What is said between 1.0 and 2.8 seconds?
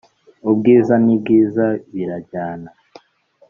ni bwiza birajyna